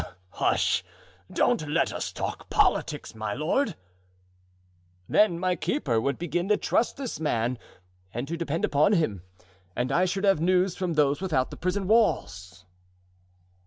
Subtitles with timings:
[0.31, 0.83] "Hush!
[1.31, 3.75] don't let us talk politics, my lord."
[5.07, 7.59] "Then my keeper would begin to trust this man
[8.11, 9.21] and to depend upon him,
[9.75, 12.65] and I should have news from those without the prison walls."